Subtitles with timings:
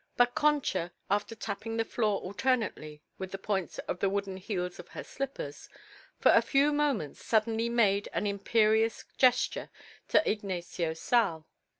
[0.17, 4.87] But Concha, after tapping the floor alternately with the points and the wooden heels of
[4.87, 5.69] her slippers,
[6.19, 9.69] for a few moments, suddenly made an imperious gesture
[10.07, 11.45] to Ignacio Sal.